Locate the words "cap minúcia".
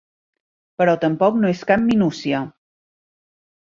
1.75-2.45